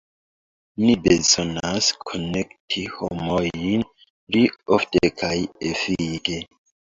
Ni 0.83 0.93
bezonas 1.01 1.89
konekti 2.11 2.85
homojn 2.95 3.85
pli 3.99 4.43
ofte 4.79 5.13
kaj 5.21 5.37
efike. 5.75 6.41